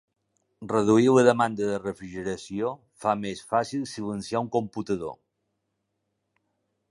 Reduir 0.69 1.11
la 1.17 1.23
demanda 1.27 1.67
de 1.71 1.75
refrigeració 1.83 2.71
fa 3.05 3.13
més 3.25 3.43
fàcil 3.53 3.85
silenciar 3.91 4.43
un 4.45 4.49
computador. 4.57 5.15